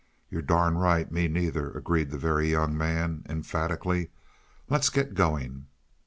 "You're 0.31 0.41
darn 0.41 0.79
right 0.79 1.11
me 1.11 1.27
neither," 1.27 1.69
agreed 1.77 2.09
the 2.09 2.17
Very 2.17 2.49
Young 2.49 2.75
Man 2.75 3.23
emphatically. 3.29 4.09
"Let's 4.67 4.89
get 4.89 5.13
going." 5.13 5.67